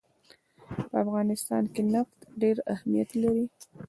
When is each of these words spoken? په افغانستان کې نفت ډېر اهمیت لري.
په 0.89 0.95
افغانستان 1.03 1.63
کې 1.73 1.81
نفت 1.93 2.19
ډېر 2.41 2.57
اهمیت 2.73 3.09
لري. 3.21 3.45